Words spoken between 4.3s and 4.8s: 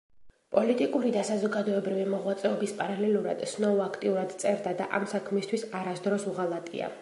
წერდა